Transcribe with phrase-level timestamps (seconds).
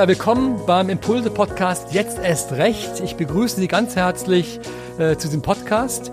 [0.00, 3.00] Ja, willkommen beim Impulse-Podcast Jetzt erst recht.
[3.04, 4.58] Ich begrüße Sie ganz herzlich
[4.98, 6.10] äh, zu diesem Podcast.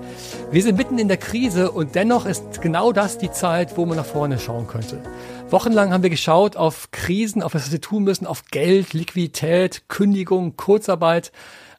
[0.51, 3.95] Wir sind mitten in der Krise und dennoch ist genau das die Zeit, wo man
[3.95, 5.01] nach vorne schauen könnte.
[5.49, 10.57] Wochenlang haben wir geschaut auf Krisen, auf was wir tun müssen, auf Geld, Liquidität, Kündigung,
[10.57, 11.31] Kurzarbeit.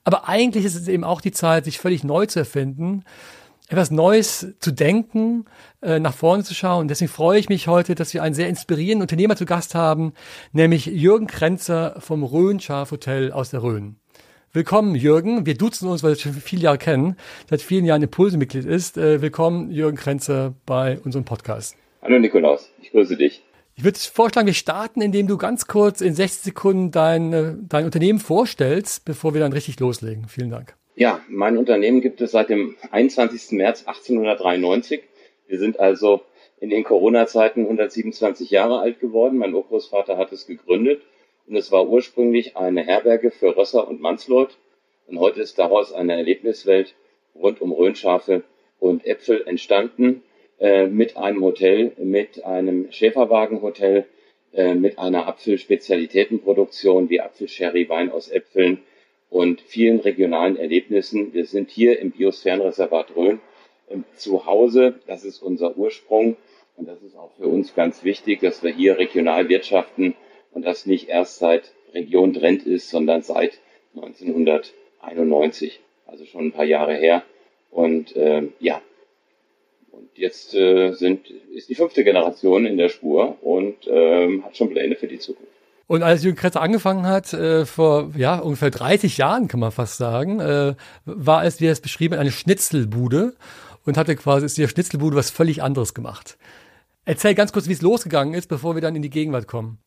[0.03, 3.05] Aber eigentlich ist es eben auch die Zeit, sich völlig neu zu erfinden
[3.69, 5.45] etwas Neues zu denken,
[5.83, 6.89] äh, nach vorne zu schauen.
[6.89, 10.15] Deswegen freue ich mich heute, dass wir einen sehr inspirierenden Unternehmer zu Gast haben,
[10.53, 13.97] nämlich Jürgen Krenzer vom Rhön Schafhotel aus der Rhön.
[14.53, 15.45] Willkommen, Jürgen.
[15.45, 17.17] Wir duzen uns, weil wir schon viele Jahre kennen,
[17.51, 18.97] seit vielen Jahren Impulse-Mitglied ist.
[18.97, 21.77] Äh, willkommen, Jürgen Krenzer, bei unserem Podcast.
[22.01, 23.43] Hallo Nikolaus, ich grüße dich.
[23.75, 27.85] Ich würde vorschlagen, wir starten, indem du ganz kurz in 60 Sekunden dein, äh, dein
[27.85, 30.27] Unternehmen vorstellst, bevor wir dann richtig loslegen.
[30.27, 30.78] Vielen Dank.
[30.99, 33.53] Ja, mein Unternehmen gibt es seit dem 21.
[33.53, 35.01] März 1893.
[35.47, 36.23] Wir sind also
[36.59, 39.39] in den Corona-Zeiten 127 Jahre alt geworden.
[39.39, 41.01] Mein Urgroßvater hat es gegründet
[41.47, 44.57] und es war ursprünglich eine Herberge für Rösser und Mannsleut.
[45.07, 46.97] Und heute ist daraus eine Erlebniswelt
[47.37, 48.43] rund um Rhönschafe
[48.81, 50.25] und Äpfel entstanden,
[50.59, 54.05] äh, mit einem Hotel, mit einem Schäferwagenhotel,
[54.53, 58.83] äh, mit einer Apfelspezialitätenproduktion wie Apfelsherry, Wein aus Äpfeln,
[59.31, 61.33] und vielen regionalen Erlebnissen.
[61.35, 63.41] Wir sind hier im Biosphärenreservat Rhön
[63.91, 65.01] ähm, zu Hause.
[65.07, 66.37] Das ist unser Ursprung.
[66.77, 70.15] Und das ist auch für uns ganz wichtig, dass wir hier regional wirtschaften
[70.53, 73.59] und das nicht erst seit Region Trend ist, sondern seit
[73.97, 77.25] 1991, also schon ein paar Jahre her.
[77.71, 78.81] Und ähm, ja,
[79.91, 84.71] und jetzt äh, sind, ist die fünfte Generation in der Spur und ähm, hat schon
[84.71, 85.58] Pläne für die Zukunft.
[85.89, 89.97] Und als Jürgen Kretzer angefangen hat, äh, vor ja ungefähr 30 Jahren, kann man fast
[89.97, 90.75] sagen, äh,
[91.07, 93.35] war es, wie er es beschrieben hat, eine Schnitzelbude
[93.87, 96.37] und hatte quasi aus der Schnitzelbude was völlig anderes gemacht.
[97.07, 99.79] Erzähl ganz kurz, wie es losgegangen ist, bevor wir dann in die Gegenwart kommen.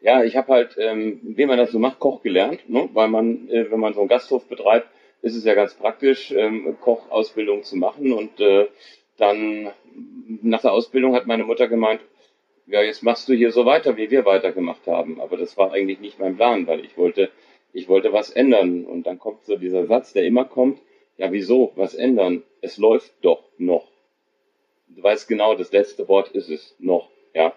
[0.00, 2.88] Ja, ich habe halt, ähm, wie man das so macht, Koch gelernt, ne?
[2.94, 4.88] weil man, äh, wenn man so einen Gasthof betreibt,
[5.20, 8.68] ist es ja ganz praktisch, ähm, Kochausbildung zu machen und äh,
[9.18, 9.68] dann
[10.42, 12.00] nach der Ausbildung hat meine Mutter gemeint,
[12.66, 15.20] ja, jetzt machst du hier so weiter, wie wir weitergemacht haben.
[15.20, 17.30] Aber das war eigentlich nicht mein Plan, weil ich wollte,
[17.72, 18.84] ich wollte was ändern.
[18.84, 20.80] Und dann kommt so dieser Satz, der immer kommt,
[21.16, 22.42] ja, wieso, was ändern?
[22.60, 23.88] Es läuft doch noch.
[24.88, 27.54] Du weißt genau, das letzte Wort ist es noch, ja.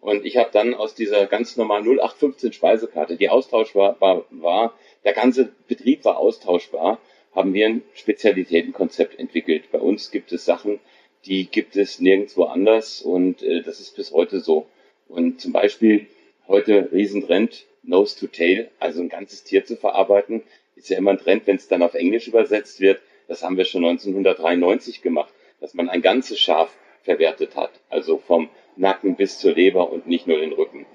[0.00, 4.74] Und ich habe dann aus dieser ganz normalen 0815 Speisekarte, die austauschbar war, war,
[5.04, 6.98] der ganze Betrieb war austauschbar,
[7.34, 9.70] haben wir ein Spezialitätenkonzept entwickelt.
[9.70, 10.80] Bei uns gibt es Sachen,
[11.24, 14.66] die gibt es nirgendwo anders und äh, das ist bis heute so.
[15.08, 16.06] Und zum Beispiel
[16.48, 20.42] heute Riesentrend, Nose to Tail, also ein ganzes Tier zu verarbeiten,
[20.76, 23.00] ist ja immer ein Trend, wenn es dann auf Englisch übersetzt wird.
[23.28, 28.48] Das haben wir schon 1993 gemacht, dass man ein ganzes Schaf verwertet hat, also vom
[28.76, 30.86] Nacken bis zur Leber und nicht nur den Rücken.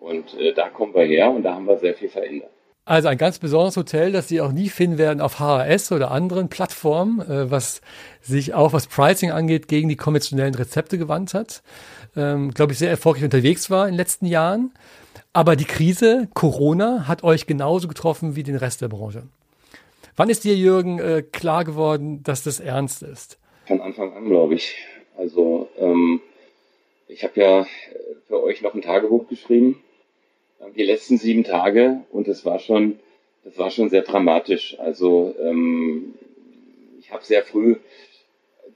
[0.00, 2.50] Und äh, da kommen wir her und da haben wir sehr viel verändert.
[2.86, 6.50] Also ein ganz besonderes Hotel, das Sie auch nie finden werden auf HRS oder anderen
[6.50, 7.80] Plattformen, äh, was
[8.20, 11.62] sich auch was Pricing angeht gegen die konventionellen Rezepte gewandt hat.
[12.14, 14.72] Ähm, Glaube ich, sehr erfolgreich unterwegs war in den letzten Jahren.
[15.32, 19.22] Aber die Krise, Corona, hat euch genauso getroffen wie den Rest der Branche.
[20.16, 23.38] Wann ist dir, Jürgen, äh, klar geworden, dass das ernst ist?
[23.66, 24.76] Von Anfang an, glaube ich.
[25.16, 26.20] Also ähm,
[27.08, 27.66] ich habe ja
[28.28, 29.82] für euch noch ein Tagebuch geschrieben
[30.76, 32.98] die letzten sieben Tage und das war schon,
[33.44, 34.78] das war schon sehr dramatisch.
[34.78, 36.14] Also ähm,
[37.00, 37.76] ich habe sehr früh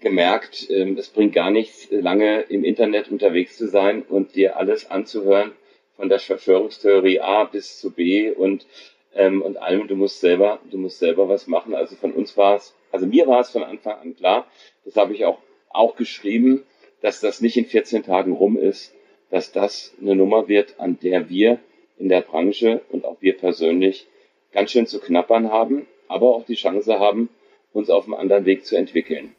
[0.01, 4.91] gemerkt, ähm, es bringt gar nichts, lange im Internet unterwegs zu sein und dir alles
[4.91, 5.53] anzuhören,
[5.97, 8.67] von der Verschwörungstheorie A bis zu B und
[9.15, 9.89] ähm, und allem.
[9.89, 11.75] Du musst selber, du musst selber was machen.
[11.75, 14.47] Also von uns war es, also mir war es von Anfang an klar.
[14.85, 15.39] Das habe ich auch
[15.71, 16.65] auch geschrieben,
[17.03, 18.95] dass das nicht in 14 Tagen rum ist,
[19.31, 21.59] dass das eine Nummer wird, an der wir
[21.99, 24.07] in der Branche und auch wir persönlich
[24.53, 27.29] ganz schön zu knappern haben, aber auch die Chance haben,
[27.73, 29.35] uns auf einem anderen Weg zu entwickeln.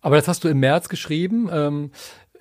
[0.00, 1.48] Aber das hast du im März geschrieben.
[1.52, 1.90] Ähm,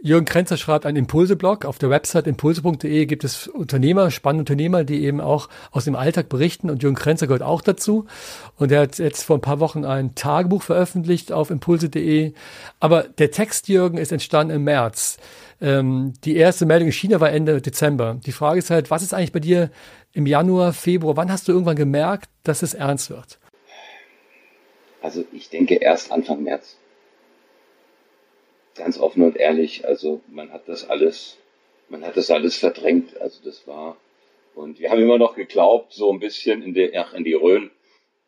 [0.04, 1.64] Jürgen Krenzer schreibt einen Impulse-Blog.
[1.64, 6.28] Auf der Website impulse.de gibt es Unternehmer, spannende Unternehmer, die eben auch aus dem Alltag
[6.28, 6.72] berichten.
[6.72, 8.08] Und Jürgen Krenzer gehört auch dazu.
[8.58, 12.34] Und er hat jetzt vor ein paar Wochen ein Tagebuch veröffentlicht auf impulse.de.
[12.80, 15.18] Aber der Text, Jürgen, ist entstanden im März.
[15.62, 18.20] Ähm, die erste Meldung in China war Ende Dezember.
[18.26, 19.70] Die Frage ist halt, was ist eigentlich bei dir
[20.14, 21.16] im Januar, Februar?
[21.18, 23.40] Wann hast du irgendwann gemerkt, dass es ernst wird?
[25.02, 26.78] Also ich denke erst Anfang März.
[28.76, 29.86] Ganz offen und ehrlich.
[29.88, 31.38] Also man hat das alles,
[31.90, 33.20] man hat das alles verdrängt.
[33.22, 33.98] Also das war
[34.54, 37.72] und wir haben immer noch geglaubt, so ein bisschen in die, ach, in die Rhön.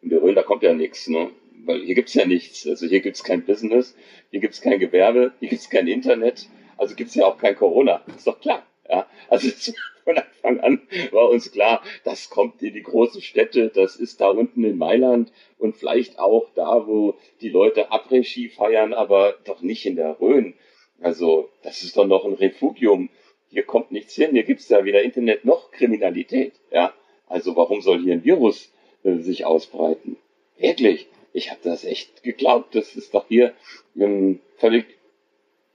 [0.01, 1.29] In die Rhön, da kommt ja nichts, ne?
[1.65, 2.67] Weil hier gibt's ja nichts.
[2.67, 3.95] Also hier gibt's kein Business,
[4.31, 6.47] hier gibt's kein Gewerbe, hier gibt's kein Internet.
[6.77, 8.01] Also gibt es ja auch kein Corona.
[8.15, 8.63] Ist doch klar.
[8.89, 9.49] Ja, also
[10.03, 10.81] von Anfang an
[11.11, 15.31] war uns klar, das kommt in die großen Städte, das ist da unten in Mailand
[15.57, 20.53] und vielleicht auch da, wo die Leute Après-Ski feiern, aber doch nicht in der Rhön.
[21.01, 23.09] Also das ist doch noch ein Refugium.
[23.49, 26.53] Hier kommt nichts hin, hier gibt's ja weder Internet noch Kriminalität.
[26.71, 26.93] Ja,
[27.27, 28.71] also warum soll hier ein Virus
[29.03, 30.17] äh, sich ausbreiten?
[30.57, 32.75] Wirklich, ich habe das echt geglaubt.
[32.75, 33.53] Das ist doch hier
[33.97, 34.85] ähm, völlig.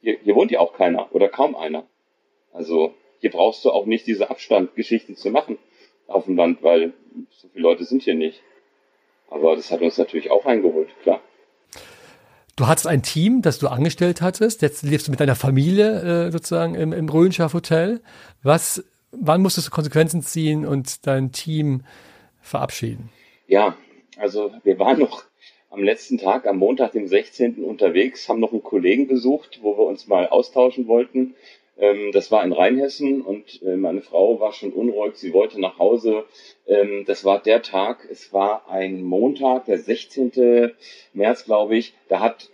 [0.01, 1.87] Hier, hier wohnt ja auch keiner oder kaum einer.
[2.53, 5.59] Also hier brauchst du auch nicht diese Abstandgeschichten zu machen
[6.07, 6.93] auf dem Land, weil
[7.31, 8.41] so viele Leute sind hier nicht.
[9.31, 11.21] Aber das hat uns natürlich auch eingeholt, klar.
[12.57, 14.63] Du hattest ein Team, das du angestellt hattest.
[14.63, 18.01] Jetzt lebst du mit deiner Familie äh, sozusagen im, im Rhönschaf Hotel.
[18.43, 21.85] Was, wann musstest du Konsequenzen ziehen und dein Team
[22.41, 23.11] verabschieden?
[23.47, 23.77] Ja,
[24.17, 25.23] also wir waren noch
[25.71, 27.63] am letzten Tag, am Montag, dem 16.
[27.63, 31.35] unterwegs, haben noch einen Kollegen besucht, wo wir uns mal austauschen wollten.
[31.79, 35.79] Ähm, das war in Rheinhessen und äh, meine Frau war schon unruhig, sie wollte nach
[35.79, 36.25] Hause.
[36.67, 40.73] Ähm, das war der Tag, es war ein Montag, der 16.
[41.13, 41.95] März, glaube ich.
[42.09, 42.51] Da hat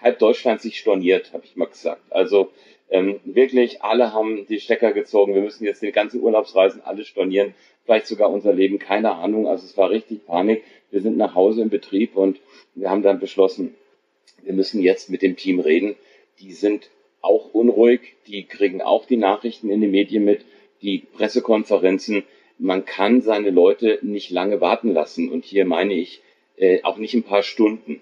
[0.00, 2.02] halb Deutschland sich storniert, habe ich mal gesagt.
[2.10, 2.50] Also
[2.90, 5.34] ähm, wirklich, alle haben die Stecker gezogen.
[5.34, 7.54] Wir müssen jetzt die ganzen Urlaubsreisen alle stornieren,
[7.84, 9.46] vielleicht sogar unser Leben, keine Ahnung.
[9.46, 10.62] Also es war richtig Panik.
[10.94, 12.38] Wir sind nach Hause im Betrieb und
[12.76, 13.74] wir haben dann beschlossen,
[14.44, 15.96] wir müssen jetzt mit dem Team reden.
[16.38, 16.88] Die sind
[17.20, 20.42] auch unruhig, die kriegen auch die Nachrichten in den Medien mit,
[20.82, 22.22] die Pressekonferenzen.
[22.58, 25.32] Man kann seine Leute nicht lange warten lassen.
[25.32, 26.22] Und hier meine ich
[26.58, 28.00] äh, auch nicht ein paar Stunden.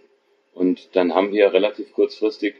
[0.53, 2.57] Und dann haben wir relativ kurzfristig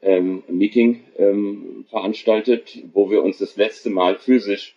[0.00, 4.76] ähm, ein Meeting ähm, veranstaltet, wo wir uns das letzte Mal physisch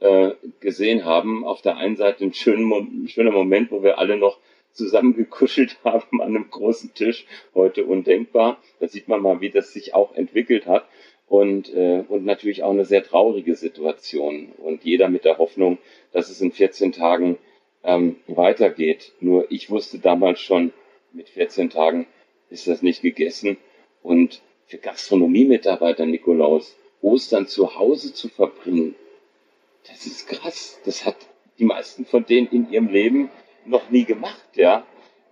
[0.00, 1.44] äh, gesehen haben.
[1.44, 4.38] Auf der einen Seite ein schöner, schöner Moment, wo wir alle noch
[4.72, 8.58] zusammengekuschelt haben an einem großen Tisch, heute undenkbar.
[8.78, 10.86] Da sieht man mal, wie das sich auch entwickelt hat
[11.28, 15.78] und, äh, und natürlich auch eine sehr traurige Situation und jeder mit der Hoffnung,
[16.12, 17.38] dass es in 14 Tagen
[17.84, 19.12] ähm, weitergeht.
[19.20, 20.72] Nur ich wusste damals schon,
[21.12, 22.06] mit 14 Tagen
[22.50, 23.56] ist das nicht gegessen
[24.02, 28.94] und für Gastronomiemitarbeiter Nikolaus Ostern zu Hause zu verbringen,
[29.88, 30.80] das ist krass.
[30.84, 31.16] Das hat
[31.58, 33.30] die meisten von denen in ihrem Leben
[33.66, 34.84] noch nie gemacht, ja.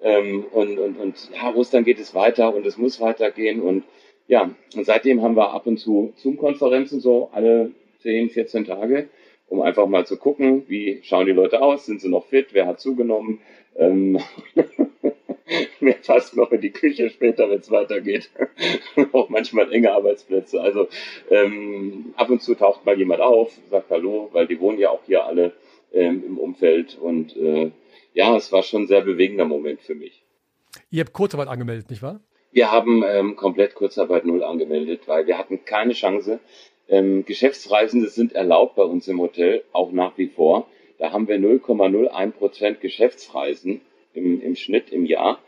[0.03, 3.61] Ähm, und, und, und ja, Ostern geht es weiter und es muss weitergehen.
[3.61, 3.85] Und
[4.29, 9.09] ja, und seitdem haben wir ab und zu Zoom-Konferenzen so alle 10, 14 Tage,
[9.49, 12.67] um einfach mal zu gucken, wie schauen die Leute aus, sind sie noch fit, wer
[12.67, 13.41] hat zugenommen,
[13.77, 14.21] ähm,
[15.81, 18.31] wer passt noch in die Küche später, wenn es weitergeht.
[19.13, 20.61] Auch manchmal enge Arbeitsplätze.
[20.61, 20.89] Also
[21.31, 25.03] ähm, ab und zu taucht mal jemand auf, sagt Hallo, weil die wohnen ja auch
[25.07, 25.53] hier alle
[25.93, 27.71] ähm, im Umfeld und äh,
[28.15, 30.23] ja, es war schon ein sehr bewegender Moment für mich.
[30.91, 32.21] Ihr habt Kurzarbeit angemeldet, nicht wahr?
[32.51, 36.41] Wir haben ähm, komplett Kurzarbeit null angemeldet, weil wir hatten keine Chance.
[36.89, 40.67] Ähm, Geschäftsreisende sind erlaubt bei uns im Hotel, auch nach wie vor.
[40.99, 43.83] Da haben wir 0,01 Prozent Geschäftsreisen
[44.15, 45.39] im, im Schnitt im Jahr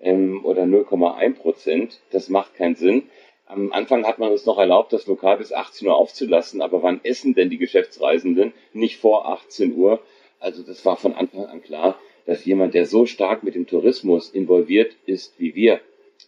[0.00, 2.00] ähm, oder 0,1 Prozent.
[2.10, 3.04] Das macht keinen Sinn.
[3.46, 7.00] Am Anfang hat man uns noch erlaubt, das Lokal bis 18 Uhr aufzulassen, aber wann
[7.02, 8.52] essen denn die Geschäftsreisenden?
[8.74, 10.00] Nicht vor 18 Uhr.
[10.38, 11.98] Also das war von Anfang an klar
[12.28, 15.80] dass jemand, der so stark mit dem Tourismus involviert ist wie wir,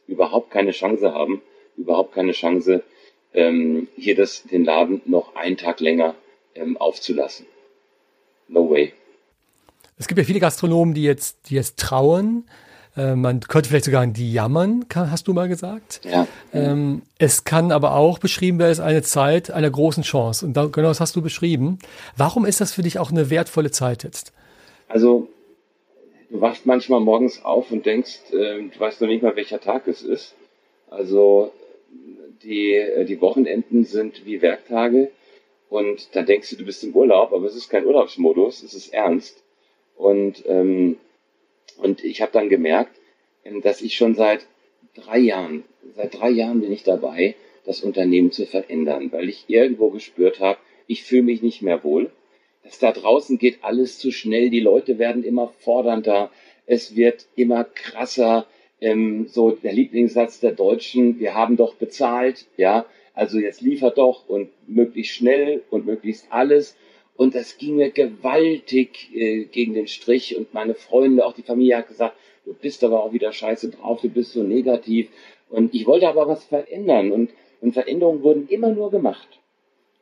[0.07, 1.43] überhaupt keine Chance haben,
[1.77, 2.83] überhaupt keine Chance,
[3.35, 6.15] ähm, hier das, den Laden noch einen Tag länger
[6.55, 7.45] ähm, aufzulassen.
[8.49, 8.95] No way.
[10.01, 12.47] Es gibt ja viele Gastronomen, die jetzt, die jetzt trauen.
[12.97, 16.01] Äh, man könnte vielleicht sogar die jammern, hast du mal gesagt.
[16.11, 16.27] Ja.
[16.55, 20.47] Ähm, es kann aber auch beschrieben werden als eine Zeit einer großen Chance.
[20.47, 21.79] Und da, genau das hast du beschrieben.
[22.17, 24.33] Warum ist das für dich auch eine wertvolle Zeit jetzt?
[24.89, 25.29] Also
[26.31, 29.87] du wachst manchmal morgens auf und denkst, äh, du weißt noch nicht mal, welcher Tag
[29.87, 30.35] es ist.
[30.89, 31.53] Also
[32.43, 35.11] die, äh, die Wochenenden sind wie Werktage
[35.69, 38.95] und dann denkst du, du bist im Urlaub, aber es ist kein Urlaubsmodus, es ist
[38.95, 39.43] ernst.
[40.01, 40.97] Und, ähm,
[41.77, 42.99] und ich habe dann gemerkt,
[43.45, 44.47] ähm, dass ich schon seit
[44.95, 45.65] drei Jahren,
[45.95, 47.35] seit drei Jahren bin ich dabei,
[47.67, 52.11] das Unternehmen zu verändern, weil ich irgendwo gespürt habe, ich fühle mich nicht mehr wohl.
[52.65, 56.31] Dass da draußen geht alles zu schnell, die Leute werden immer fordernder,
[56.65, 58.47] es wird immer krasser,
[58.81, 64.27] ähm, so der Lieblingssatz der Deutschen, wir haben doch bezahlt, ja, also jetzt liefert doch
[64.31, 66.75] und möglichst schnell und möglichst alles.
[67.21, 71.77] Und das ging mir gewaltig äh, gegen den Strich und meine Freunde, auch die Familie
[71.77, 75.11] hat gesagt, du bist aber auch wieder scheiße drauf, du bist so negativ.
[75.51, 77.29] Und ich wollte aber was verändern und,
[77.61, 79.39] und Veränderungen wurden immer nur gemacht.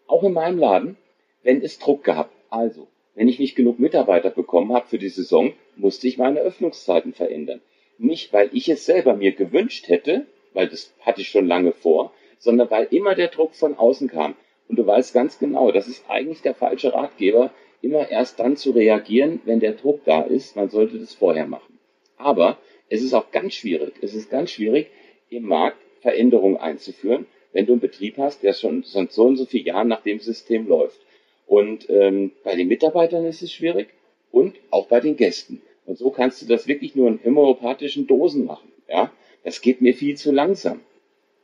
[0.07, 0.97] Auch in meinem Laden,
[1.43, 2.31] wenn es Druck gab.
[2.51, 7.15] Also, wenn ich nicht genug Mitarbeiter bekommen habe für die Saison, musste ich meine Öffnungszeiten
[7.15, 7.61] verändern.
[7.99, 12.13] Nicht, weil ich es selber mir gewünscht hätte, weil das hatte ich schon lange vor,
[12.39, 14.37] sondern weil immer der Druck von außen kam.
[14.69, 18.73] Und du weißt ganz genau, das ist eigentlich der falsche Ratgeber, immer erst dann zu
[18.73, 20.57] reagieren, wenn der Druck da ist.
[20.57, 21.79] Man sollte das vorher machen.
[22.17, 22.59] Aber
[22.89, 23.95] es ist auch ganz schwierig.
[24.03, 24.89] Es ist ganz schwierig,
[25.31, 29.47] im Markt Veränderungen einzuführen, wenn du einen Betrieb hast, der schon seit so und so
[29.47, 31.01] viele Jahren nach dem System läuft.
[31.47, 33.89] Und ähm, bei den Mitarbeitern ist es schwierig
[34.31, 35.63] und auch bei den Gästen.
[35.87, 38.71] Und so kannst du das wirklich nur in homöopathischen Dosen machen.
[38.89, 39.11] Ja,
[39.45, 40.81] das geht mir viel zu langsam.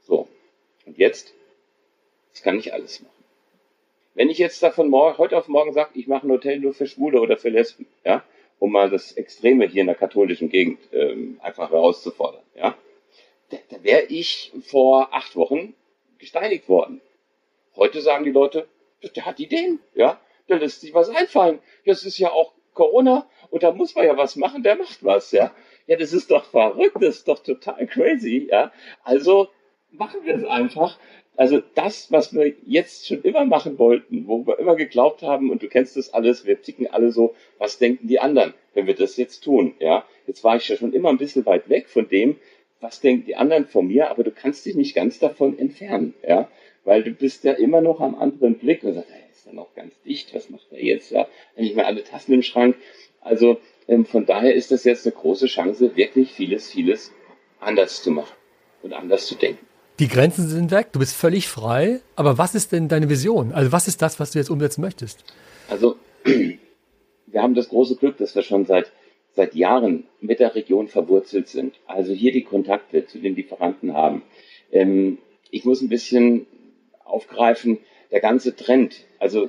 [0.02, 0.28] So.
[0.84, 1.32] Und jetzt,
[2.32, 3.13] das kann ich alles machen.
[4.14, 6.86] Wenn ich jetzt davon morgen, heute auf morgen sage, ich mache ein Hotel nur für
[6.86, 8.22] Schwule oder für Lesben, ja,
[8.60, 12.76] um mal das Extreme hier in der katholischen Gegend ähm, einfach herauszufordern, ja,
[13.50, 15.74] da, da wäre ich vor acht Wochen
[16.18, 17.00] gesteinigt worden.
[17.74, 18.68] Heute sagen die Leute,
[19.16, 21.58] der hat Ideen, ja, der lässt sich was einfallen.
[21.84, 25.32] Das ist ja auch Corona und da muss man ja was machen, der macht was,
[25.32, 25.52] ja.
[25.88, 28.72] Ja, das ist doch verrückt, das ist doch total crazy, ja.
[29.02, 29.48] Also
[29.98, 30.98] machen wir es einfach.
[31.36, 35.62] Also das, was wir jetzt schon immer machen wollten, wo wir immer geglaubt haben, und
[35.62, 39.16] du kennst das alles, wir ticken alle so, was denken die anderen, wenn wir das
[39.16, 40.04] jetzt tun, ja.
[40.26, 42.36] Jetzt war ich ja schon immer ein bisschen weit weg von dem,
[42.80, 46.48] was denken die anderen von mir, aber du kannst dich nicht ganz davon entfernen, ja.
[46.84, 49.74] Weil du bist ja immer noch am anderen Blick und sagst, hey, ist ja noch
[49.74, 51.26] ganz dicht, was macht er jetzt, ja.
[51.56, 52.76] Nicht mehr alle Tassen im Schrank.
[53.20, 53.58] Also,
[53.88, 57.12] ähm, von daher ist das jetzt eine große Chance, wirklich vieles, vieles
[57.58, 58.36] anders zu machen
[58.82, 59.66] und anders zu denken.
[60.00, 62.00] Die Grenzen sind weg, du bist völlig frei.
[62.16, 63.52] Aber was ist denn deine Vision?
[63.52, 65.24] Also was ist das, was du jetzt umsetzen möchtest?
[65.68, 68.90] Also wir haben das große Glück, dass wir schon seit
[69.34, 71.74] seit Jahren mit der Region verwurzelt sind.
[71.86, 74.22] Also hier die Kontakte zu den Lieferanten haben.
[74.70, 75.18] Ähm,
[75.50, 76.46] ich muss ein bisschen
[77.04, 77.78] aufgreifen,
[78.10, 79.04] der ganze Trend.
[79.18, 79.48] Also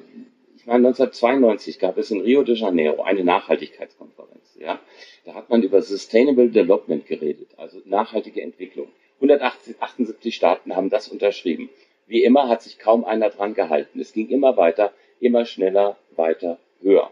[0.58, 4.58] ich meine, 1992 gab es in Rio de Janeiro eine Nachhaltigkeitskonferenz.
[4.60, 4.80] Ja,
[5.26, 8.88] da hat man über Sustainable Development geredet, also nachhaltige Entwicklung.
[9.22, 11.70] 178 Staaten haben das unterschrieben.
[12.08, 14.00] Wie immer hat sich kaum einer dran gehalten.
[14.00, 17.12] Es ging immer weiter, immer schneller, weiter, höher.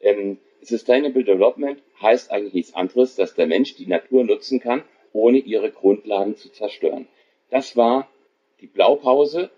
[0.00, 4.82] Ähm, Sustainable Development heißt eigentlich nichts anderes, dass der Mensch die Natur nutzen kann,
[5.12, 7.06] ohne ihre Grundlagen zu zerstören.
[7.50, 8.08] Das war
[8.60, 9.50] die Blaupause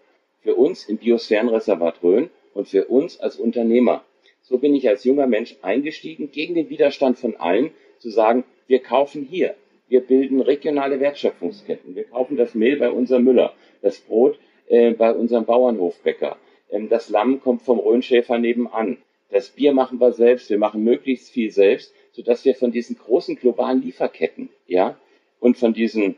[0.43, 4.05] für uns im Biosphärenreservat Rhön und für uns als Unternehmer.
[4.43, 8.81] So bin ich als junger Mensch eingestiegen, gegen den Widerstand von allen zu sagen, wir
[8.81, 9.55] kaufen hier,
[9.89, 11.95] wir bilden regionale Wertschöpfungsketten.
[11.95, 14.39] Wir kaufen das Mehl bei unserem Müller, das Brot
[14.69, 16.37] äh, bei unserem Bauernhofbäcker.
[16.71, 18.99] Ähm, das Lamm kommt vom Rhönschäfer nebenan.
[19.31, 20.51] Das Bier machen wir selbst.
[20.51, 24.99] Wir machen möglichst viel selbst, sodass wir von diesen großen globalen Lieferketten, ja,
[25.41, 26.17] und von diesen,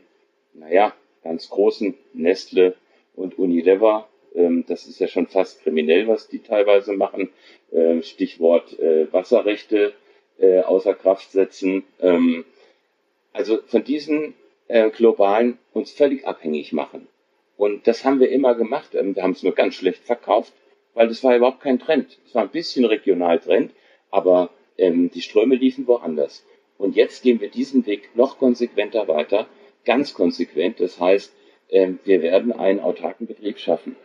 [0.53, 2.75] naja, ganz großen Nestle
[3.15, 7.29] und Unilever, ähm, das ist ja schon fast kriminell, was die teilweise machen.
[7.71, 9.93] Äh, Stichwort äh, Wasserrechte
[10.39, 11.83] äh, außer Kraft setzen.
[11.99, 12.45] Ähm,
[13.33, 14.33] also von diesen
[14.67, 17.07] äh, globalen uns völlig abhängig machen.
[17.57, 18.95] Und das haben wir immer gemacht.
[18.95, 20.53] Ähm, wir haben es nur ganz schlecht verkauft,
[20.93, 22.17] weil das war überhaupt kein Trend.
[22.25, 23.71] Es war ein bisschen regional Trend,
[24.11, 26.45] aber ähm, die Ströme liefen woanders.
[26.77, 29.47] Und jetzt gehen wir diesen Weg noch konsequenter weiter,
[29.85, 30.79] ganz konsequent.
[30.79, 31.33] Das heißt,
[31.69, 33.95] ähm, wir werden einen autarken Betrieb schaffen.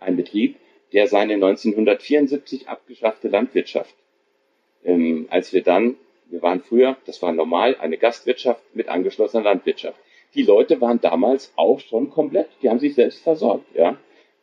[0.00, 0.56] Ein Betrieb,
[0.92, 3.94] der seine 1974 abgeschaffte Landwirtschaft,
[4.84, 9.98] ähm, als wir dann wir waren früher, das war normal, eine Gastwirtschaft mit angeschlossener Landwirtschaft.
[10.34, 13.96] Die Leute waren damals auch schon komplett, die haben sich selbst versorgt, ja.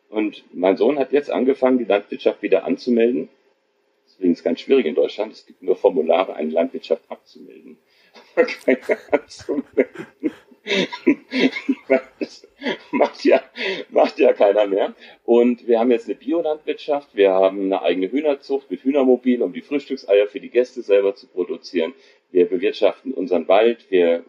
[0.09, 3.29] Und mein Sohn hat jetzt angefangen, die Landwirtschaft wieder anzumelden.
[4.03, 5.31] Das ist übrigens ganz schwierig in Deutschland.
[5.31, 7.77] Es gibt nur Formulare, eine Landwirtschaft abzumelden.
[8.35, 10.31] Aber keine anzumelden.
[12.91, 13.41] macht ja,
[13.89, 14.93] macht ja keiner mehr.
[15.25, 19.61] Und wir haben jetzt eine Biolandwirtschaft, wir haben eine eigene Hühnerzucht mit Hühnermobil, um die
[19.61, 21.93] Frühstückseier für die Gäste selber zu produzieren.
[22.31, 24.23] Wir bewirtschaften unseren Wald, wir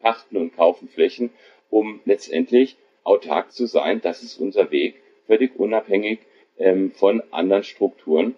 [0.00, 1.30] pachten und kaufen Flächen,
[1.70, 4.00] um letztendlich autark zu sein.
[4.02, 6.20] Das ist unser Weg, völlig unabhängig
[6.58, 8.34] ähm, von anderen Strukturen.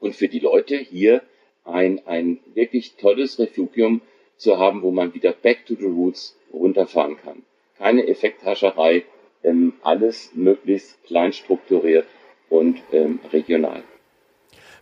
[0.00, 1.22] Und für die Leute hier
[1.64, 4.02] ein, ein wirklich tolles Refugium
[4.36, 7.42] zu haben, wo man wieder back to the roots runterfahren kann
[7.78, 9.04] keine Effekthascherei,
[9.42, 12.06] ähm, alles möglichst klein strukturiert
[12.48, 13.82] und ähm, regional.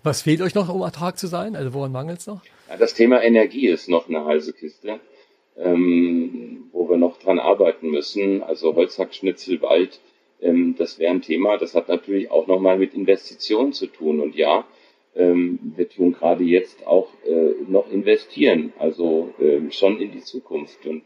[0.02, 1.56] Was fehlt euch noch, um Ertrag zu sein?
[1.56, 2.42] Also woran mangelt es noch?
[2.68, 5.00] Ja, das Thema Energie ist noch eine heiße Kiste,
[5.56, 8.42] ähm, wo wir noch dran arbeiten müssen.
[8.42, 10.00] Also Holzhackschnitzel, Wald,
[10.40, 11.56] ähm, das wäre ein Thema.
[11.56, 14.20] Das hat natürlich auch nochmal mit Investitionen zu tun.
[14.20, 14.66] Und ja,
[15.16, 20.86] ähm, wir tun gerade jetzt auch äh, noch investieren, also ähm, schon in die Zukunft.
[20.86, 21.02] Und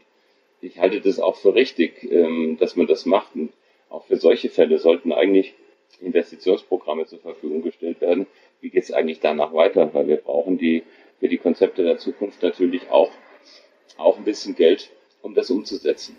[0.61, 3.35] ich halte das auch für richtig, ähm, dass man das macht.
[3.35, 3.51] Und
[3.89, 5.53] auch für solche Fälle sollten eigentlich
[6.01, 8.27] Investitionsprogramme zur Verfügung gestellt werden.
[8.61, 9.93] Wie geht es eigentlich danach weiter?
[9.93, 10.83] Weil wir brauchen die
[11.19, 13.11] für die Konzepte der Zukunft natürlich auch,
[13.97, 14.89] auch ein bisschen Geld,
[15.21, 16.15] um das umzusetzen.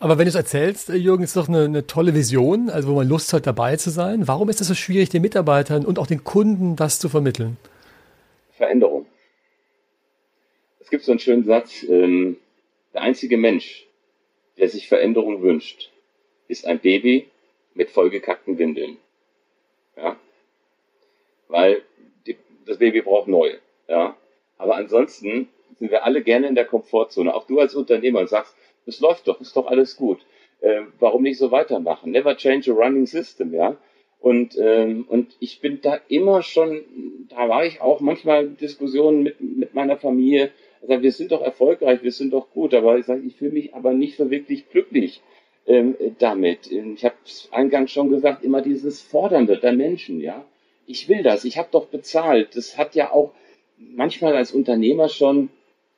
[0.00, 2.94] Aber wenn du es erzählst, äh, Jürgen, ist doch eine, eine, tolle Vision, also wo
[2.94, 4.28] man Lust hat, dabei zu sein.
[4.28, 7.56] Warum ist es so schwierig, den Mitarbeitern und auch den Kunden das zu vermitteln?
[8.52, 9.06] Veränderung.
[10.78, 12.36] Es gibt so einen schönen Satz, ähm,
[12.94, 13.86] der einzige Mensch,
[14.56, 15.90] der sich Veränderung wünscht,
[16.46, 17.28] ist ein Baby
[17.74, 18.96] mit vollgekackten Windeln.
[19.96, 20.16] Ja?
[21.48, 21.82] Weil
[22.26, 22.36] die,
[22.66, 23.58] das Baby braucht neue.
[23.88, 24.16] Ja?
[24.58, 27.34] Aber ansonsten sind wir alle gerne in der Komfortzone.
[27.34, 28.56] Auch du als Unternehmer sagst,
[28.88, 30.18] es läuft doch, ist doch alles gut.
[30.60, 32.10] Äh, warum nicht so weitermachen?
[32.10, 33.76] Never change a running system, ja.
[34.20, 36.82] Und, ähm, und ich bin da immer schon,
[37.28, 40.50] da war ich auch manchmal Diskussionen mit, mit meiner Familie.
[40.82, 43.74] Also wir sind doch erfolgreich, wir sind doch gut, aber ich sage, ich fühle mich
[43.74, 45.20] aber nicht so wirklich glücklich
[45.66, 46.70] ähm, damit.
[46.72, 50.44] Ich habe es eingangs schon gesagt, immer dieses Fordernde der Menschen, ja.
[50.86, 52.56] Ich will das, ich habe doch bezahlt.
[52.56, 53.32] Das hat ja auch
[53.76, 55.50] manchmal als Unternehmer schon,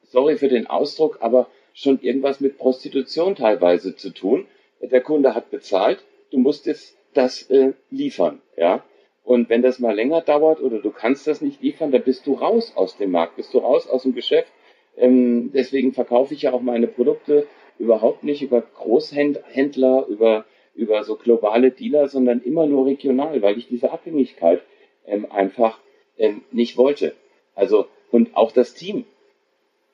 [0.03, 1.47] sorry für den Ausdruck, aber
[1.83, 4.47] schon irgendwas mit Prostitution teilweise zu tun.
[4.81, 8.85] Der Kunde hat bezahlt, du musst jetzt das äh, liefern, ja.
[9.25, 12.35] Und wenn das mal länger dauert oder du kannst das nicht liefern, dann bist du
[12.35, 14.51] raus aus dem Markt, bist du raus aus dem Geschäft.
[14.97, 17.47] Ähm, deswegen verkaufe ich ja auch meine Produkte
[17.79, 23.69] überhaupt nicht über Großhändler, über, über so globale Dealer, sondern immer nur regional, weil ich
[23.69, 24.63] diese Abhängigkeit
[25.07, 25.79] ähm, einfach
[26.19, 27.15] ähm, nicht wollte.
[27.55, 29.05] Also, und auch das Team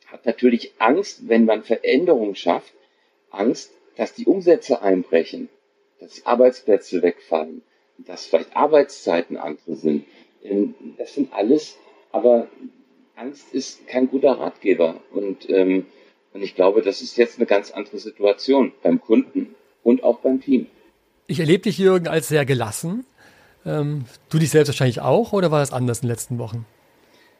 [0.06, 2.72] hat natürlich Angst, wenn man Veränderungen schafft,
[3.30, 5.48] Angst, dass die Umsätze einbrechen,
[6.00, 7.62] dass Arbeitsplätze wegfallen,
[7.98, 10.04] dass vielleicht Arbeitszeiten andere sind.
[10.42, 11.76] Ähm, das sind alles,
[12.12, 12.48] aber
[13.16, 15.00] Angst ist kein guter Ratgeber.
[15.12, 15.86] Und, ähm,
[16.32, 20.40] und ich glaube, das ist jetzt eine ganz andere Situation beim Kunden und auch beim
[20.40, 20.66] Team.
[21.26, 23.04] Ich erlebe dich, Jürgen, als sehr gelassen.
[23.64, 26.66] Ähm, du dich selbst wahrscheinlich auch oder war das anders in den letzten Wochen?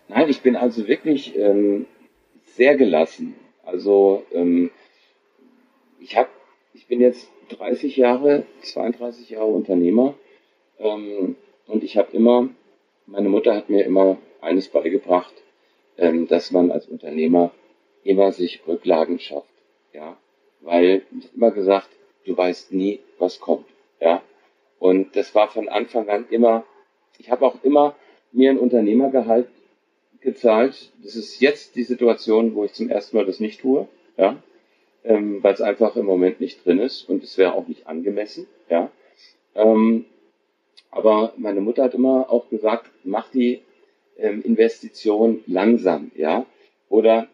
[0.09, 1.87] Nein, ich bin also wirklich ähm,
[2.57, 3.35] sehr gelassen.
[3.65, 4.71] Also ähm,
[6.01, 6.29] ich habe,
[6.73, 10.15] ich bin jetzt 30 Jahre, 32 Jahre Unternehmer
[10.79, 12.49] ähm, und ich habe immer,
[13.07, 15.35] meine Mutter hat mir immer eines beigebracht,
[15.99, 17.53] ähm, dass man als Unternehmer
[18.05, 19.53] immer sich Rücklagen schafft,
[19.93, 20.17] ja,
[20.61, 21.89] weil ich immer gesagt,
[22.25, 23.67] du weißt nie, was kommt,
[24.01, 24.23] ja,
[24.79, 26.65] und das war von Anfang an immer,
[27.19, 27.97] ich habe auch immer
[28.33, 29.49] mir ein Unternehmergehalt
[30.21, 30.93] gezahlt.
[31.03, 34.43] Das ist jetzt die Situation, wo ich zum ersten Mal das nicht tue, ja,
[35.05, 38.47] ähm, weil es einfach im Moment nicht drin ist und es wäre auch nicht angemessen,
[38.69, 38.91] ja.
[39.55, 40.05] Ähm,
[40.91, 43.63] aber meine Mutter hat immer auch gesagt, mach die
[44.19, 46.47] ähm, Investition langsam, ja.
[46.89, 47.29] Oder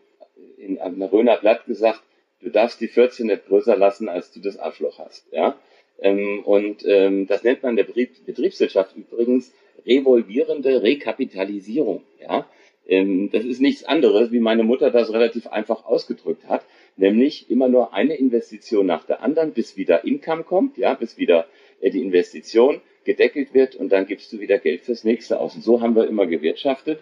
[0.56, 2.02] in einem Röner Blatt gesagt,
[2.40, 5.56] du darfst die 14 nicht größer lassen, als du das Arschloch hast, ja.
[5.98, 9.52] Ähm, und ähm, das nennt man der Betrieb, Betriebswirtschaft übrigens
[9.86, 12.46] revolvierende Rekapitalisierung, ja.
[12.92, 16.62] Ähm, das ist nichts anderes, wie meine Mutter das relativ einfach ausgedrückt hat,
[16.98, 21.46] nämlich immer nur eine Investition nach der anderen, bis wieder Income kommt, ja, bis wieder
[21.81, 25.55] äh, die Investition gedeckelt wird und dann gibst du wieder Geld fürs nächste aus.
[25.55, 27.00] Und so haben wir immer gewirtschaftet.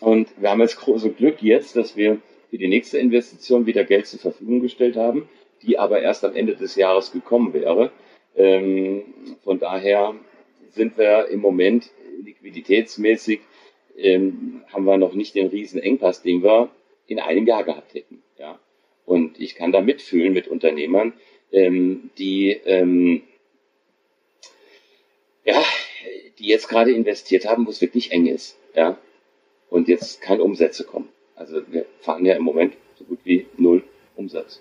[0.00, 2.18] Und wir haben jetzt große Glück jetzt, dass wir
[2.50, 5.28] für die nächste Investition wieder Geld zur Verfügung gestellt haben,
[5.62, 7.92] die aber erst am Ende des Jahres gekommen wäre.
[8.34, 9.04] Ähm,
[9.44, 10.16] von daher
[10.70, 11.90] sind wir im Moment
[12.24, 13.40] liquiditätsmäßig
[14.00, 16.70] ähm, haben wir noch nicht den riesen Engpass, den wir
[17.06, 18.22] in einem Jahr gehabt hätten.
[18.38, 18.58] Ja.
[19.06, 21.12] Und ich kann da mitfühlen mit Unternehmern,
[21.52, 23.22] ähm, die ähm,
[25.44, 25.62] ja,
[26.38, 28.96] die jetzt gerade investiert haben, wo es wirklich eng ist, ja,
[29.68, 31.08] und jetzt keine Umsätze kommen.
[31.36, 33.82] Also wir fahren ja im Moment so gut wie null
[34.16, 34.60] Umsatz.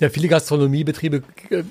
[0.00, 1.64] Ja, viele Gastronomiebetriebe äh,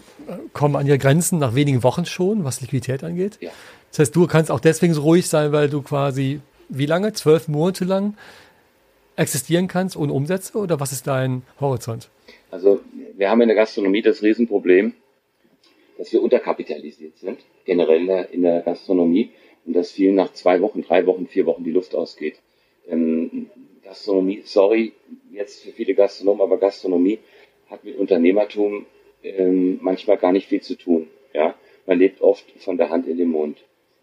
[0.51, 3.37] kommen an ihre Grenzen nach wenigen Wochen schon, was Liquidität angeht.
[3.39, 3.51] Ja.
[3.91, 7.13] Das heißt, du kannst auch deswegen so ruhig sein, weil du quasi wie lange?
[7.13, 8.15] Zwölf Monate lang
[9.15, 12.09] existieren kannst ohne Umsätze oder was ist dein Horizont?
[12.51, 12.81] Also
[13.15, 14.93] wir haben in der Gastronomie das Riesenproblem,
[15.97, 19.31] dass wir unterkapitalisiert sind, generell in der, Gastronomie
[19.65, 22.35] und dass vielen nach zwei Wochen, drei Wochen, vier Wochen die Luft ausgeht.
[22.87, 23.49] Ähm,
[23.83, 24.93] Gastronomie, sorry,
[25.31, 27.19] jetzt für viele Gastronomen, aber Gastronomie
[27.69, 28.85] hat mit Unternehmertum
[29.23, 31.07] ähm, manchmal gar nicht viel zu tun.
[31.33, 33.57] Ja, man lebt oft von der Hand in den Mund.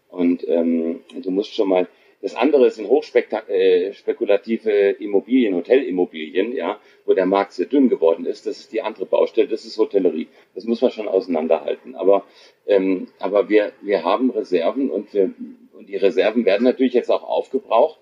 [0.09, 1.87] Und ähm, du musst schon mal
[2.25, 8.47] das andere sind hochspekulative äh, Immobilien, Hotelimmobilien, ja, wo der Markt sehr dünn geworden ist.
[8.47, 10.27] Das ist die andere Baustelle, das ist Hotellerie.
[10.55, 11.93] Das muss man schon auseinanderhalten.
[11.93, 12.23] Aber,
[12.65, 15.35] ähm, aber wir, wir haben Reserven und, wir,
[15.77, 17.99] und die Reserven werden natürlich jetzt auch aufgebraucht,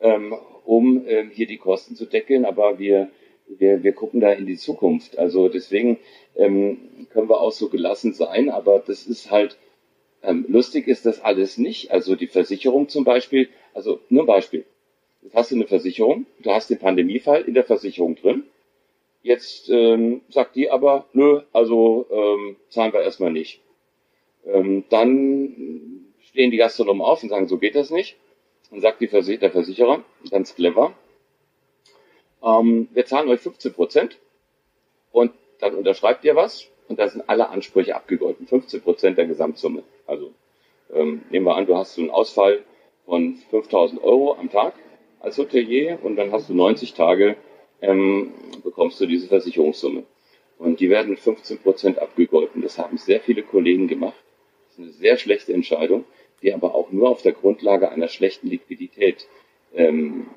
[0.00, 2.44] ähm, um ähm, hier die Kosten zu deckeln.
[2.44, 3.10] Aber wir,
[3.48, 5.18] wir, wir gucken da in die Zukunft.
[5.18, 5.98] Also deswegen
[6.36, 8.50] ähm, können wir auch so gelassen sein.
[8.50, 9.58] Aber das ist halt
[10.24, 11.90] ähm, lustig ist das alles nicht.
[11.90, 14.64] Also die Versicherung zum Beispiel, also nur ein Beispiel.
[15.22, 18.44] Jetzt hast du eine Versicherung, du hast den Pandemiefall in der Versicherung drin.
[19.22, 23.60] Jetzt ähm, sagt die aber, nö, also ähm, zahlen wir erstmal nicht.
[24.46, 28.16] Ähm, dann stehen die Gastronomen auf und sagen, so geht das nicht.
[28.70, 30.94] Dann sagt die Vers der Versicherer, ganz clever,
[32.44, 34.18] ähm, wir zahlen euch 15 Prozent
[35.12, 38.46] und dann unterschreibt ihr was und da sind alle Ansprüche abgegolten.
[38.46, 39.82] 15 Prozent der Gesamtsumme.
[40.06, 40.30] Also
[40.94, 42.62] ähm, nehmen wir an, du hast so einen Ausfall
[43.04, 44.74] von 5000 Euro am Tag
[45.18, 47.34] als Hotelier und dann hast du 90 Tage
[47.82, 50.04] ähm, bekommst du diese Versicherungssumme.
[50.56, 52.62] Und die werden 15 Prozent abgegolten.
[52.62, 54.14] Das haben sehr viele Kollegen gemacht.
[54.68, 56.04] Das ist eine sehr schlechte Entscheidung,
[56.42, 59.26] die aber auch nur auf der Grundlage einer schlechten Liquidität
[59.74, 60.28] ähm,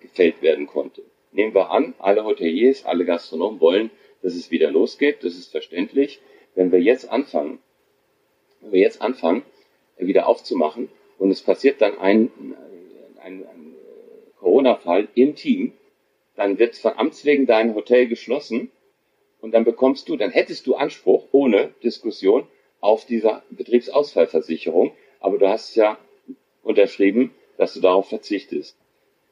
[0.00, 1.02] gefällt werden konnte.
[1.30, 5.24] Nehmen wir an, alle Hoteliers, alle Gastronomen wollen, dass es wieder losgeht.
[5.24, 6.20] Das ist verständlich.
[6.54, 7.58] Wenn wir jetzt anfangen,
[8.60, 9.42] wenn wir jetzt anfangen,
[9.98, 12.30] wieder aufzumachen und es passiert dann ein,
[13.22, 13.74] ein, ein
[14.38, 15.72] Corona-Fall im Team,
[16.36, 18.70] dann wird von Amts wegen dein Hotel geschlossen
[19.40, 22.46] und dann bekommst du, dann hättest du Anspruch ohne Diskussion
[22.80, 25.98] auf diese Betriebsausfallversicherung, aber du hast ja
[26.62, 28.76] unterschrieben, dass du darauf verzichtest.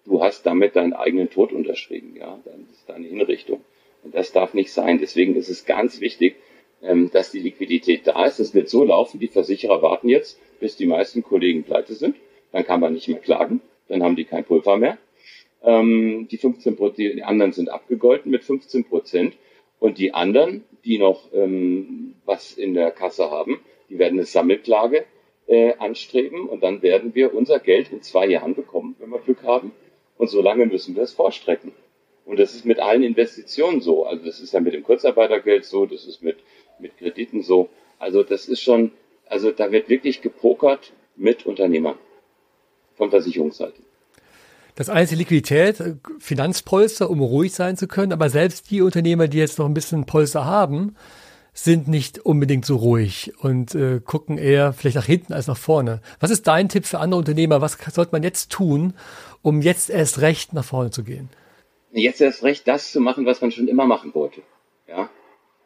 [0.04, 3.64] Du hast damit deinen eigenen Tod unterschrieben, ja, dann ist deine Hinrichtung.
[4.08, 4.98] Und das darf nicht sein.
[4.98, 6.36] Deswegen ist es ganz wichtig,
[6.80, 8.40] ähm, dass die Liquidität da ist.
[8.40, 12.16] Es wird so laufen, die Versicherer warten jetzt, bis die meisten Kollegen pleite sind.
[12.50, 13.60] Dann kann man nicht mehr klagen.
[13.86, 14.96] Dann haben die kein Pulver mehr.
[15.62, 19.34] Ähm, die 15 die anderen sind abgegolten mit 15 Prozent.
[19.78, 25.04] Und die anderen, die noch ähm, was in der Kasse haben, die werden eine Sammelklage
[25.48, 29.42] äh, anstreben und dann werden wir unser Geld in zwei Jahren bekommen, wenn wir Glück
[29.42, 29.72] haben.
[30.16, 31.72] Und so lange müssen wir es vorstrecken.
[32.28, 34.04] Und das ist mit allen Investitionen so.
[34.04, 36.36] Also das ist ja mit dem Kurzarbeitergeld so, das ist mit,
[36.78, 37.70] mit Krediten so.
[37.98, 38.92] Also das ist schon,
[39.26, 41.96] also da wird wirklich gepokert mit Unternehmern
[42.98, 43.82] von Versicherungsseite.
[44.74, 45.82] Das eine ist die Liquidität,
[46.18, 48.12] Finanzpolster, um ruhig sein zu können.
[48.12, 50.96] Aber selbst die Unternehmer, die jetzt noch ein bisschen Polster haben,
[51.54, 56.02] sind nicht unbedingt so ruhig und äh, gucken eher vielleicht nach hinten als nach vorne.
[56.20, 57.62] Was ist dein Tipp für andere Unternehmer?
[57.62, 58.92] Was sollte man jetzt tun,
[59.40, 61.30] um jetzt erst recht nach vorne zu gehen?
[61.92, 64.42] Jetzt erst recht das zu machen, was man schon immer machen wollte.
[64.86, 65.10] Ja.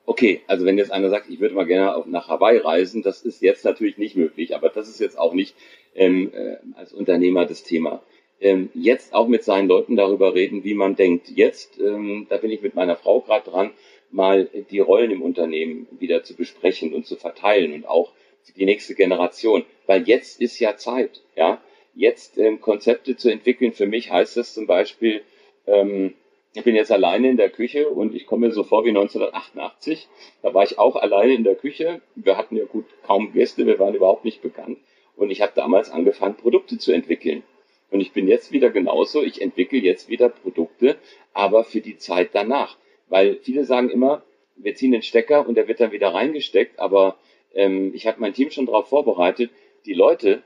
[0.04, 3.22] Okay, also wenn jetzt einer sagt, ich würde mal gerne auf, nach Hawaii reisen, das
[3.22, 5.54] ist jetzt natürlich nicht möglich, aber das ist jetzt auch nicht
[5.94, 8.02] ähm, äh, als Unternehmer das Thema
[8.42, 11.28] ähm, jetzt auch mit seinen Leuten darüber reden, wie man denkt.
[11.30, 13.70] Jetzt, ähm, da bin ich mit meiner Frau gerade dran,
[14.10, 18.12] mal die Rollen im Unternehmen wieder zu besprechen und zu verteilen und auch
[18.56, 19.64] die nächste Generation.
[19.86, 21.62] Weil jetzt ist ja Zeit, ja.
[21.94, 25.22] Jetzt ähm, Konzepte zu entwickeln, für mich heißt das zum Beispiel,
[25.66, 26.14] ähm,
[26.54, 30.08] ich bin jetzt alleine in der Küche und ich komme mir so vor wie 1988.
[30.42, 32.02] Da war ich auch alleine in der Küche.
[32.14, 34.78] Wir hatten ja gut kaum Gäste, wir waren überhaupt nicht bekannt.
[35.16, 37.42] Und ich habe damals angefangen, Produkte zu entwickeln.
[37.90, 40.96] Und ich bin jetzt wieder genauso, ich entwickle jetzt wieder Produkte,
[41.32, 42.76] aber für die Zeit danach.
[43.08, 44.22] Weil viele sagen immer,
[44.56, 47.16] wir ziehen den Stecker und der wird dann wieder reingesteckt, aber
[47.54, 49.50] ähm, ich habe mein Team schon darauf vorbereitet,
[49.86, 50.42] die Leute,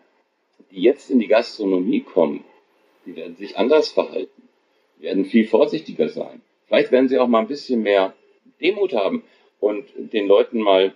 [0.70, 2.44] die jetzt in die Gastronomie kommen,
[3.04, 4.45] die werden sich anders verhalten,
[4.98, 6.40] werden viel vorsichtiger sein.
[6.66, 8.14] Vielleicht werden sie auch mal ein bisschen mehr
[8.60, 9.22] Demut haben
[9.60, 10.94] und den Leuten mal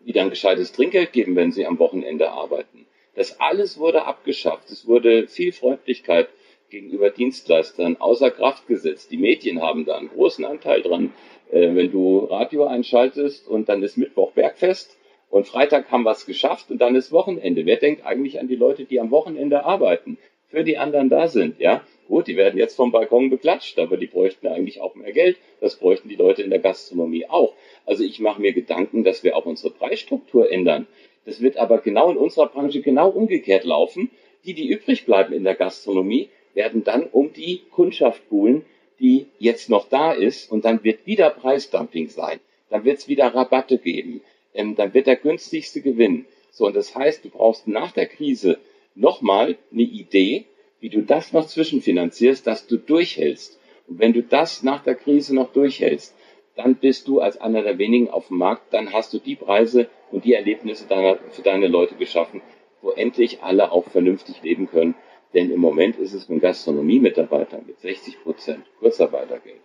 [0.00, 2.86] wieder ein gescheites Trinkgeld geben, wenn sie am Wochenende arbeiten.
[3.14, 4.70] Das alles wurde abgeschafft.
[4.70, 6.28] Es wurde viel Freundlichkeit
[6.70, 9.10] gegenüber Dienstleistern außer Kraft gesetzt.
[9.10, 11.12] Die Medien haben da einen großen Anteil dran.
[11.50, 14.96] Äh, wenn du Radio einschaltest und dann ist Mittwoch Bergfest
[15.30, 17.66] und Freitag haben wir es geschafft und dann ist Wochenende.
[17.66, 21.58] Wer denkt eigentlich an die Leute, die am Wochenende arbeiten, für die anderen da sind,
[21.60, 21.82] ja?
[22.08, 25.38] Gut, die werden jetzt vom Balkon beklatscht, aber die bräuchten eigentlich auch mehr Geld.
[25.60, 27.54] Das bräuchten die Leute in der Gastronomie auch.
[27.84, 30.86] Also ich mache mir Gedanken, dass wir auch unsere Preisstruktur ändern.
[31.24, 34.10] Das wird aber genau in unserer Branche genau umgekehrt laufen.
[34.44, 38.64] Die, die übrig bleiben in der Gastronomie, werden dann um die Kundschaft buhlen,
[39.00, 40.50] die jetzt noch da ist.
[40.50, 42.38] Und dann wird wieder Preisdumping sein.
[42.70, 44.20] Dann wird es wieder Rabatte geben.
[44.54, 46.26] Ähm, dann wird der günstigste gewinnen.
[46.52, 48.58] So, und das heißt, du brauchst nach der Krise
[48.94, 50.46] nochmal eine Idee,
[50.86, 53.58] wie du das noch zwischenfinanzierst, dass du durchhältst.
[53.88, 56.14] Und wenn du das nach der Krise noch durchhältst,
[56.54, 59.88] dann bist du als einer der wenigen auf dem Markt, dann hast du die Preise
[60.12, 62.40] und die Erlebnisse deiner, für deine Leute geschaffen,
[62.82, 64.94] wo endlich alle auch vernünftig leben können.
[65.34, 69.62] Denn im Moment ist es mit Gastronomiemitarbeitern mit 60 Prozent Kurzarbeitergeld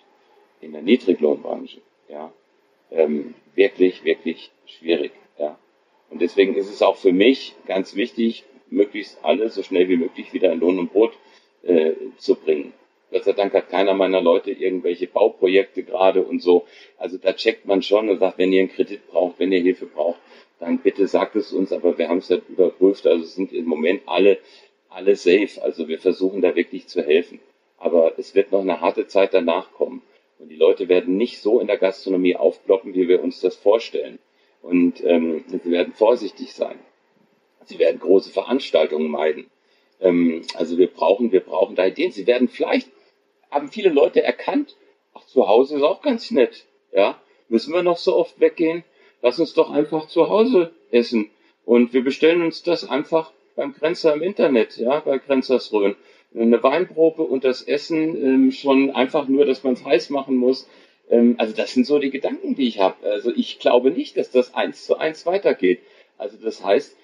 [0.60, 2.34] in der Niedriglohnbranche, ja,
[2.90, 5.60] ähm, wirklich, wirklich schwierig, ja.
[6.10, 10.34] Und deswegen ist es auch für mich ganz wichtig, möglichst alle so schnell wie möglich
[10.34, 11.14] wieder in Lohn und Brot
[11.64, 12.74] äh, zu bringen.
[13.12, 16.66] Gott sei Dank hat keiner meiner Leute irgendwelche Bauprojekte gerade und so.
[16.98, 19.86] Also da checkt man schon und sagt, wenn ihr einen Kredit braucht, wenn ihr Hilfe
[19.86, 20.20] braucht,
[20.60, 21.74] dann bitte sagt es uns.
[21.74, 23.06] Aber wir haben es ja überprüft.
[23.06, 24.38] Also sind im Moment alle,
[24.90, 25.62] alle safe.
[25.62, 27.40] Also wir versuchen da wirklich zu helfen.
[27.78, 30.02] Aber es wird noch eine harte Zeit danach kommen.
[30.40, 34.20] Und die Leute werden nicht so in der Gastronomie aufploppen, wie wir uns das vorstellen.
[34.62, 36.80] Und ähm, sie werden vorsichtig sein.
[37.66, 39.50] Sie werden große Veranstaltungen meiden.
[40.00, 42.12] Ähm, also wir brauchen, wir brauchen da Ideen.
[42.12, 42.90] Sie werden vielleicht,
[43.50, 44.76] haben viele Leute erkannt,
[45.14, 46.66] ach, zu Hause ist auch ganz nett.
[46.92, 48.84] Ja, müssen wir noch so oft weggehen?
[49.22, 51.30] Lass uns doch einfach zu Hause essen.
[51.66, 55.96] Und wir bestellen uns das einfach beim Grenzer im Internet, ja, bei Grenzersröhn.
[56.34, 60.68] Eine Weinprobe und das Essen ähm, schon einfach nur, dass man es heiß machen muss.
[61.10, 63.06] Ähm, also das sind so die Gedanken, die ich habe.
[63.06, 65.82] Also ich glaube nicht, dass das eins zu eins weitergeht.
[66.18, 66.96] Also das heißt,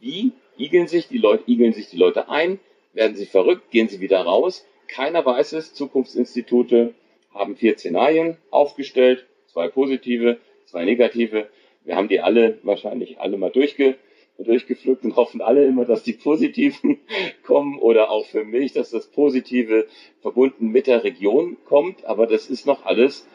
[0.00, 2.58] wie igeln sich die Leute, igeln sich die Leute ein,
[2.92, 4.66] werden sie verrückt, gehen sie wieder raus.
[4.88, 5.74] Keiner weiß es.
[5.74, 6.94] Zukunftsinstitute
[7.32, 11.48] haben vier Szenarien aufgestellt, zwei positive, zwei negative.
[11.84, 13.96] Wir haben die alle wahrscheinlich alle mal durchge,
[14.38, 16.98] durchgepflückt und hoffen alle immer, dass die positiven
[17.44, 19.86] kommen oder auch für mich, dass das Positive
[20.20, 22.04] verbunden mit der Region kommt.
[22.04, 23.26] Aber das ist noch alles,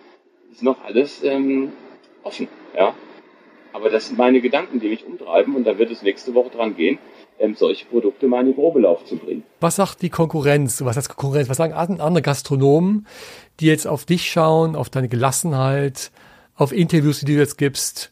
[0.51, 1.71] ist noch alles ähm,
[2.23, 2.47] offen.
[2.75, 2.95] Ja,
[3.73, 6.75] aber das sind meine Gedanken, die mich umtreiben und da wird es nächste Woche dran
[6.75, 6.99] gehen,
[7.39, 9.43] ähm, solche Produkte mal in den Probelauf zu bringen.
[9.59, 10.83] Was sagt die Konkurrenz?
[10.85, 11.49] Was heißt Konkurrenz?
[11.49, 13.07] Was sagen andere Gastronomen,
[13.59, 16.11] die jetzt auf dich schauen, auf deine Gelassenheit,
[16.55, 18.11] auf Interviews, die du jetzt gibst,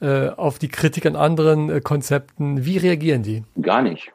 [0.00, 2.64] äh, auf die Kritik an anderen äh, Konzepten?
[2.64, 3.44] Wie reagieren die?
[3.60, 4.12] Gar nicht.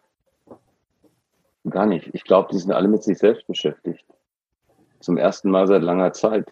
[1.69, 2.09] Gar nicht.
[2.13, 4.05] Ich glaube, die sind alle mit sich selbst beschäftigt.
[4.99, 6.47] Zum ersten Mal seit langer Zeit.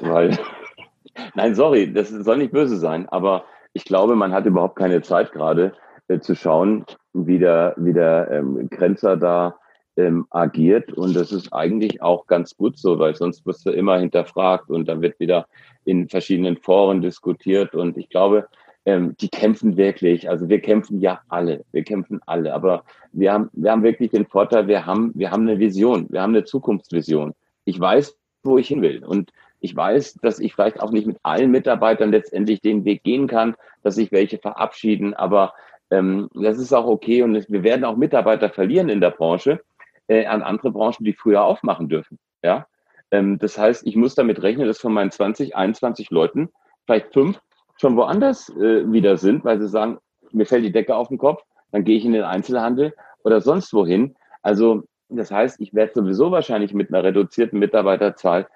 [0.00, 0.38] Weil
[1.34, 5.32] Nein, sorry, das soll nicht böse sein, aber ich glaube, man hat überhaupt keine Zeit
[5.32, 5.72] gerade
[6.08, 9.56] äh, zu schauen, wie der, wie der ähm, Grenzer da
[9.96, 10.92] ähm, agiert.
[10.92, 14.88] Und das ist eigentlich auch ganz gut so, weil sonst wirst du immer hinterfragt und
[14.88, 15.46] dann wird wieder
[15.84, 17.74] in verschiedenen Foren diskutiert.
[17.74, 18.46] Und ich glaube,
[18.84, 20.28] ähm, die kämpfen wirklich.
[20.28, 21.64] Also wir kämpfen ja alle.
[21.72, 22.54] Wir kämpfen alle.
[22.54, 26.06] Aber wir haben, wir haben wirklich den Vorteil, wir haben, wir haben eine Vision.
[26.10, 27.34] Wir haben eine Zukunftsvision.
[27.64, 29.04] Ich weiß, wo ich hin will.
[29.04, 29.30] Und
[29.62, 33.54] ich weiß, dass ich vielleicht auch nicht mit allen Mitarbeitern letztendlich den Weg gehen kann,
[33.82, 35.54] dass sich welche verabschieden, aber
[35.90, 39.60] ähm, das ist auch okay und wir werden auch Mitarbeiter verlieren in der Branche
[40.08, 42.18] äh, an andere Branchen, die früher aufmachen dürfen.
[42.42, 42.66] Ja,
[43.12, 46.50] ähm, das heißt, ich muss damit rechnen, dass von meinen 20, 21 Leuten
[46.84, 47.40] vielleicht fünf
[47.80, 49.98] schon woanders äh, wieder sind, weil sie sagen,
[50.32, 53.72] mir fällt die Decke auf den Kopf, dann gehe ich in den Einzelhandel oder sonst
[53.72, 54.16] wohin.
[54.42, 58.48] Also das heißt, ich werde sowieso wahrscheinlich mit einer reduzierten Mitarbeiterzahl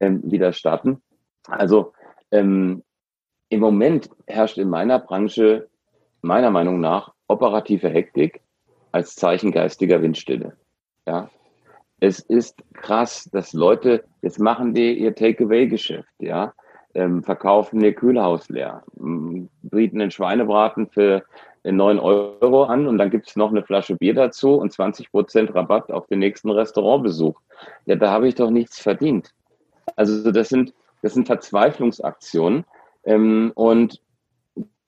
[0.00, 1.02] ähm, wieder starten.
[1.46, 1.92] Also
[2.30, 2.82] ähm,
[3.48, 5.68] im Moment herrscht in meiner Branche
[6.22, 8.42] meiner Meinung nach operative Hektik
[8.92, 10.56] als Zeichen geistiger Windstille.
[11.06, 11.30] Ja,
[12.00, 16.54] es ist krass, dass Leute, jetzt machen die ihr Takeaway-Geschäft, ja,
[16.94, 21.24] ähm, verkaufen ihr Kühlhaus leer, bieten einen Schweinebraten für
[21.62, 25.90] 9 Euro an und dann gibt's noch eine Flasche Bier dazu und 20 Prozent Rabatt
[25.92, 27.38] auf den nächsten Restaurantbesuch.
[27.84, 29.32] Ja, da habe ich doch nichts verdient.
[29.96, 32.64] Also das sind, das sind Verzweiflungsaktionen.
[33.04, 34.00] Ähm, und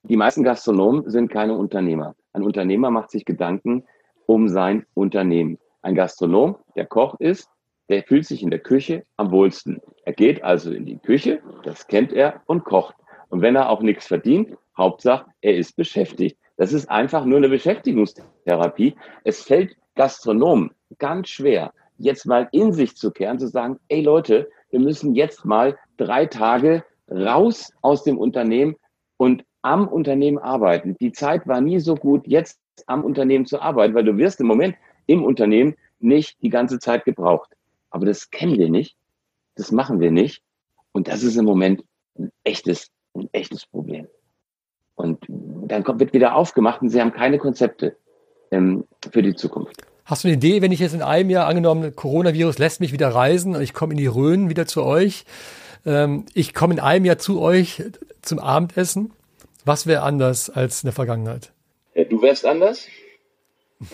[0.03, 2.15] die meisten Gastronomen sind keine Unternehmer.
[2.33, 3.85] Ein Unternehmer macht sich Gedanken
[4.25, 5.57] um sein Unternehmen.
[5.81, 7.49] Ein Gastronom, der Koch ist,
[7.89, 9.81] der fühlt sich in der Küche am wohlsten.
[10.05, 12.95] Er geht also in die Küche, das kennt er, und kocht.
[13.29, 16.37] Und wenn er auch nichts verdient, Hauptsache, er ist beschäftigt.
[16.57, 18.95] Das ist einfach nur eine Beschäftigungstherapie.
[19.23, 24.49] Es fällt Gastronomen ganz schwer, jetzt mal in sich zu kehren, zu sagen, ey Leute,
[24.73, 28.75] wir müssen jetzt mal drei Tage raus aus dem Unternehmen
[29.17, 30.97] und am Unternehmen arbeiten.
[30.99, 34.47] Die Zeit war nie so gut, jetzt am Unternehmen zu arbeiten, weil du wirst im
[34.47, 37.51] Moment im Unternehmen nicht die ganze Zeit gebraucht.
[37.91, 38.97] Aber das kennen wir nicht,
[39.55, 40.41] das machen wir nicht.
[40.91, 41.83] Und das ist im Moment
[42.17, 44.07] ein echtes, ein echtes Problem.
[44.95, 47.95] Und dann kommt, wird wieder aufgemacht und sie haben keine Konzepte
[48.49, 49.85] ähm, für die Zukunft.
[50.05, 53.09] Hast du eine Idee, wenn ich jetzt in einem Jahr angenommen, Coronavirus lässt mich wieder
[53.09, 55.23] reisen und ich komme in die Rhön wieder zu euch,
[55.85, 57.83] ähm, ich komme in einem Jahr zu euch
[58.21, 59.13] zum Abendessen,
[59.63, 61.53] was wäre anders als in der Vergangenheit?
[61.95, 62.87] Ja, du wärst anders?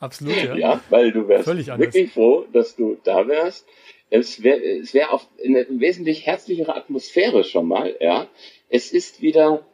[0.00, 0.54] Absolut, ja.
[0.54, 3.66] Ja, weil du wärst wirklich froh, dass du da wärst.
[4.10, 8.28] Es wäre es wär auf eine wesentlich herzlichere Atmosphäre schon mal, ja.
[8.68, 9.66] Es ist wieder,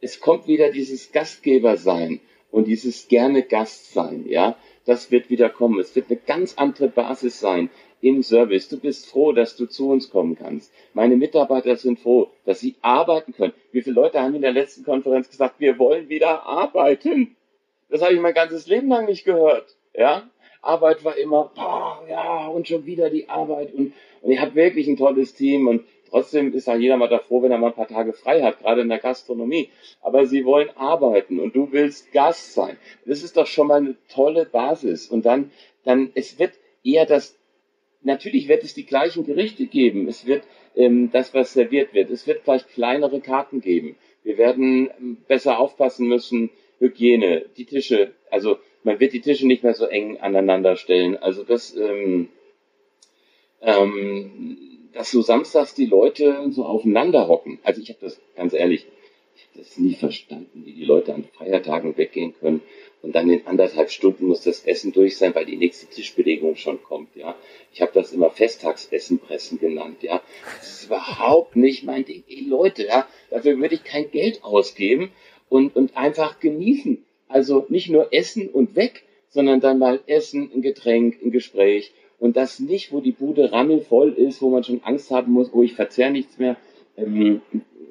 [0.00, 2.20] es kommt wieder dieses Gastgebersein
[2.52, 5.80] und dieses gerne Gast sein, ja, das wird wieder kommen.
[5.80, 8.68] Es wird eine ganz andere Basis sein im Service.
[8.68, 10.72] Du bist froh, dass du zu uns kommen kannst.
[10.92, 13.54] Meine Mitarbeiter sind froh, dass sie arbeiten können.
[13.72, 17.36] Wie viele Leute haben in der letzten Konferenz gesagt, wir wollen wieder arbeiten?
[17.88, 20.28] Das habe ich mein ganzes Leben lang nicht gehört, ja.
[20.62, 24.86] Arbeit war immer, boah, ja, und schon wieder die Arbeit und, und ich habe wirklich
[24.86, 27.72] ein tolles Team und Trotzdem ist ja jeder mal da froh, wenn er mal ein
[27.72, 29.70] paar Tage frei hat, gerade in der Gastronomie.
[30.02, 32.76] Aber sie wollen arbeiten und du willst Gast sein.
[33.06, 35.08] Das ist doch schon mal eine tolle Basis.
[35.08, 35.50] Und dann,
[35.84, 36.52] dann, es wird
[36.84, 37.38] eher das,
[38.02, 40.06] natürlich wird es die gleichen Gerichte geben.
[40.06, 40.44] Es wird
[40.76, 42.10] ähm, das, was serviert wird.
[42.10, 43.96] Es wird vielleicht kleinere Karten geben.
[44.22, 46.50] Wir werden ähm, besser aufpassen müssen.
[46.78, 51.16] Hygiene, die Tische, also man wird die Tische nicht mehr so eng aneinander stellen.
[51.16, 52.28] Also das, ähm,
[53.62, 57.58] ähm, dass so samstags die Leute so aufeinander hocken.
[57.62, 58.86] Also ich habe das ganz ehrlich,
[59.36, 62.62] ich habe das nie verstanden, wie die Leute an Feiertagen weggehen können
[63.02, 66.82] und dann in anderthalb Stunden muss das Essen durch sein, weil die nächste Tischbelegung schon
[66.82, 67.34] kommt, ja.
[67.72, 70.22] Ich habe das immer Festtagsessen pressen genannt, ja.
[70.58, 72.22] Das ist überhaupt nicht mein Ding.
[72.28, 75.10] Ey, Leute, ja, dafür würde ich kein Geld ausgeben
[75.48, 77.04] und, und einfach genießen.
[77.28, 82.36] Also nicht nur essen und weg, sondern dann mal essen, ein Getränk, ein Gespräch und
[82.36, 85.74] das nicht, wo die Bude rammelvoll ist, wo man schon Angst haben muss, oh, ich
[85.74, 86.56] verzehr nichts mehr,
[86.96, 87.42] ähm,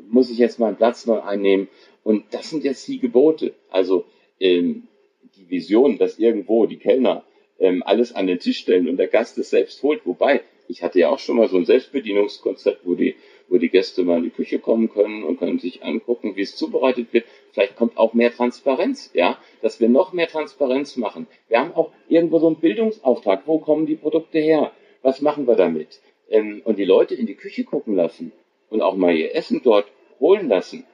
[0.10, 1.68] muss ich jetzt meinen Platz neu einnehmen.
[2.06, 3.54] Und das sind jetzt die Gebote.
[3.70, 4.06] Also
[4.40, 4.88] ähm,
[5.36, 7.26] die Vision, dass irgendwo die Kellner
[7.60, 10.06] ähm, alles an den Tisch stellen und der Gast es selbst holt.
[10.06, 13.16] Wobei, ich hatte ja auch schon mal so ein Selbstbedienungskonzept, wo die,
[13.52, 16.56] wo die Gäste mal in die Küche kommen können und können sich angucken, wie es
[16.56, 17.26] zubereitet wird.
[17.52, 21.28] Vielleicht kommt auch mehr Transparenz, ja, dass wir noch mehr Transparenz machen.
[21.50, 23.44] Wir haben auch irgendwo so einen Bildungsauftrag.
[23.46, 24.72] Wo kommen die Produkte her?
[25.02, 26.00] Was machen wir damit?
[26.30, 28.32] Ähm, und die Leute in die Küche gucken lassen
[28.70, 29.88] und auch mal ihr Essen dort
[30.22, 30.86] holen lassen.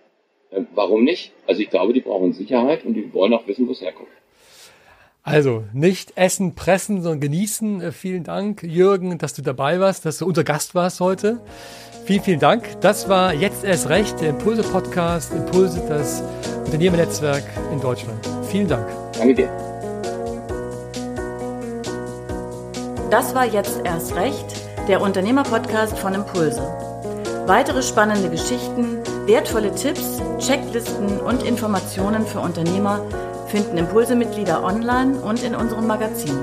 [0.51, 1.33] Ähm, warum nicht?
[1.45, 4.09] Also ich glaube, die brauchen Sicherheit und die wollen auch wissen, wo es herkommt.
[5.21, 7.81] Also nicht essen, pressen, sondern genießen.
[7.81, 11.41] Äh, vielen Dank, Jürgen, dass du dabei warst, dass du unser Gast warst heute.
[12.07, 12.63] Vielen, vielen Dank.
[12.79, 16.23] Das war jetzt erst recht, der Impulse-Podcast, Impulse, das
[16.63, 17.43] Unternehmernetzwerk
[17.73, 18.17] in Deutschland.
[18.49, 18.87] Vielen Dank.
[19.17, 19.49] Danke dir.
[23.11, 24.45] Das war jetzt erst recht,
[24.87, 26.61] der Unternehmer-Podcast von Impulse.
[27.45, 33.01] Weitere spannende Geschichten, wertvolle Tipps, Checklisten und Informationen für Unternehmer
[33.47, 36.39] finden Impulse-Mitglieder online und in unserem Magazin.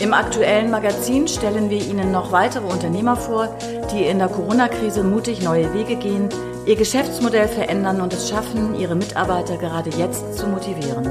[0.00, 3.54] Im aktuellen Magazin stellen wir Ihnen noch weitere Unternehmer vor,
[3.92, 6.30] die in der Corona-Krise mutig neue Wege gehen,
[6.64, 11.06] ihr Geschäftsmodell verändern und es schaffen, ihre Mitarbeiter gerade jetzt zu motivieren.